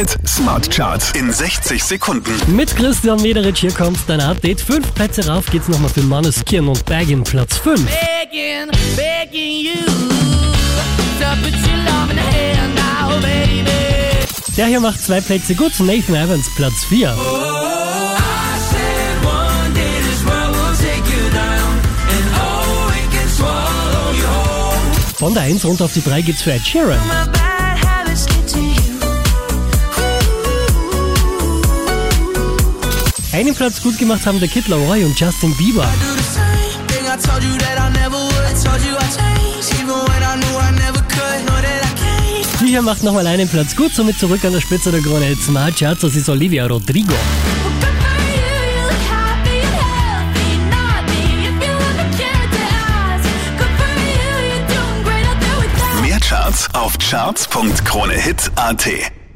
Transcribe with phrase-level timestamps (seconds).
[0.00, 2.32] Hit Smart Charts in 60 Sekunden.
[2.56, 4.58] Mit Christian Mederich hier kommt dein Update.
[4.58, 7.82] Fünf Plätze rauf geht's nochmal für Manneskin und Baggin Platz 5.
[7.84, 9.74] begging, begging you
[12.74, 13.66] now, baby.
[14.56, 15.78] Der hier macht zwei Plätze gut.
[15.80, 17.08] Nathan Evans Platz 4.
[17.08, 17.12] I
[18.70, 21.78] said one day this world will take you down,
[22.08, 24.78] and oh, it can swallow you whole.
[25.18, 27.39] Von der 1 runter auf die 3 geht's für Ed Sheeran.
[33.40, 35.88] Einen Platz gut gemacht haben der Kid Laroi und Justin Bieber.
[42.60, 45.42] Die hier macht nochmal einen Platz gut, somit zurück an der Spitze der Krone Hit
[45.42, 46.02] Smart Charts.
[46.02, 47.14] Das ist Olivia Rodrigo.
[56.02, 59.19] Mehr Charts auf charts.kronehit.at.